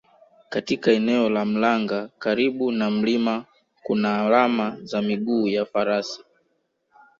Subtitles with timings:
[0.49, 3.45] Katika eneo la Mlanga karibu na mlima
[3.83, 6.23] kuna alama za miguu ya Farasi